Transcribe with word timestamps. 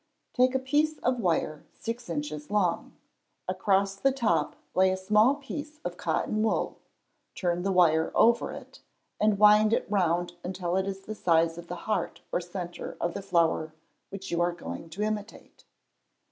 Take 0.33 0.55
a 0.55 0.65
piece 0.65 0.97
of 1.03 1.19
wire 1.19 1.63
six 1.79 2.09
inches 2.09 2.49
long; 2.49 2.95
across 3.47 3.93
the 3.95 4.11
top 4.11 4.55
lay 4.73 4.89
a 4.89 4.97
small 4.97 5.35
piece 5.35 5.79
of 5.85 5.95
cotton 5.95 6.41
wool, 6.41 6.79
turn 7.35 7.61
the 7.61 7.71
wire 7.71 8.11
over 8.15 8.51
it, 8.51 8.79
and 9.19 9.37
wind 9.37 9.73
it 9.73 9.85
round 9.91 10.33
until 10.43 10.75
it 10.75 10.87
is 10.87 11.01
the 11.01 11.13
size 11.13 11.55
of 11.59 11.67
the 11.67 11.75
heart 11.85 12.21
or 12.31 12.41
centre 12.41 12.97
of 12.99 13.13
the 13.13 13.21
flower 13.21 13.75
you 14.11 14.41
are 14.41 14.51
going 14.53 14.89
to 14.89 15.03
imitate. 15.03 15.65